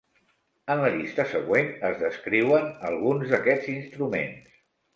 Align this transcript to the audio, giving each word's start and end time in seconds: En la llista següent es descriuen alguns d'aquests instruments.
En 0.75 0.79
la 0.85 0.89
llista 0.95 1.25
següent 1.33 1.69
es 1.91 2.01
descriuen 2.01 2.67
alguns 2.91 3.31
d'aquests 3.35 3.73
instruments. 3.77 4.53